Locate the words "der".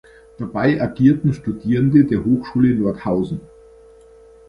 2.05-2.25